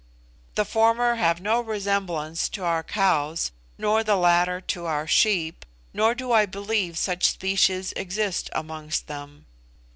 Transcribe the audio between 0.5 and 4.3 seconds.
The former have no resemblance to our cows, nor the